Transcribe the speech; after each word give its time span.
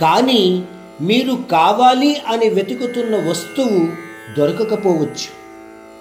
కానీ 0.00 0.64
మీరు 1.00 1.38
కావాలి 1.50 2.16
అని 2.26 2.48
వెతుకుతున్న 2.48 3.30
వస్తువు 3.30 3.88
దొరకకపోవచ్చు. 4.38 5.38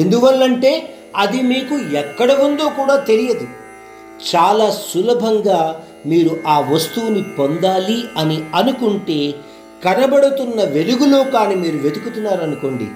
ఎందువల్లంటే 0.00 0.94
అది 1.16 1.42
మీకు 1.42 1.96
ఎక్కడ 1.96 2.32
ఉందో 2.32 2.68
కూడా 2.68 2.96
తెలియదు. 2.96 3.46
చాలా 4.36 4.70
సులభంగా 4.70 5.84
మీరు 6.06 6.40
ఆ 6.46 6.60
వస్తువుని 6.60 7.22
పొందాలి 7.22 8.02
అని 8.16 8.44
అనుకుంటే 8.54 9.34
కనబడుతున్న 9.84 10.64
వెలుగులో 10.64 11.24
కానీ 11.24 11.54
మీరు 11.54 11.76
వెతుకుతున్నారనుకోండి 11.76 12.86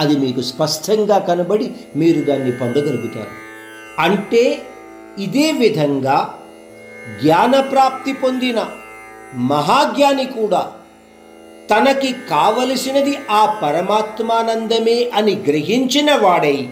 అది 0.00 0.16
మీకు 0.16 0.40
స్పష్టంగా 0.40 1.18
కనబడి 1.18 1.72
మీరు 1.96 2.20
దాన్ని 2.20 2.52
పొందగలుగుతారు. 2.52 3.32
అంటే 3.98 4.62
ఇదే 5.18 5.52
విధంగా 5.52 6.34
జ్ఞానప్రాప్తి 7.22 8.12
పొందిన 8.12 8.66
మహాజ్ఞాని 9.34 10.24
కూడా 10.24 10.72
తనకి 11.70 12.14
కావలసినది 12.30 13.18
ఆ 13.30 13.60
పరమాత్మానందమే 13.62 15.10
అని 15.14 15.34
గ్రహించిన 15.34 16.14
వాడై 16.14 16.68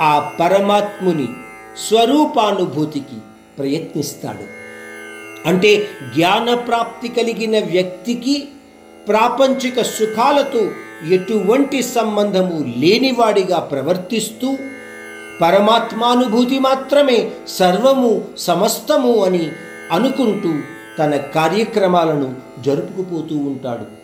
ఆ 0.00 0.32
పరమాత్ముని 0.40 1.28
స్వరూపానుభూతికి 1.88 3.18
ప్రయత్నిస్తాడు. 3.58 4.60
అంటే 5.48 5.88
జ్ఞానప్రాప్తి 6.16 7.08
కలిగిన 7.08 7.64
వ్యక్తికి 7.64 8.48
ప్రాపంచిక 9.08 9.82
సుఖాలతో 9.82 10.70
ఎటువంటి 11.10 11.82
సంబంధము 11.82 12.64
లేనివాడిగా 12.78 13.58
ప్రవర్తిస్తూ 13.58 14.58
పరమాత్మానుభూతి 15.42 16.58
మాత్రమే 16.58 17.30
సర్వము 17.48 18.24
సమస్తము 18.38 19.24
అని 19.24 19.50
అనుకుంటూ 19.92 20.52
తన 20.98 21.16
కార్యక్రమాలను 21.16 22.34
జరుపుకుపోతూ 22.62 23.36
ఉంటాడు. 23.36 23.99